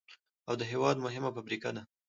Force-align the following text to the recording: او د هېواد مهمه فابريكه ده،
او 0.47 0.53
د 0.59 0.61
هېواد 0.71 0.97
مهمه 1.05 1.29
فابريكه 1.35 1.69
ده، 1.75 1.81